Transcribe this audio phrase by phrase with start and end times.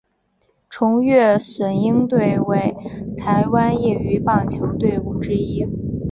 [0.67, 2.75] 崇越隼鹰队为
[3.17, 5.67] 台湾业余棒球队伍之一。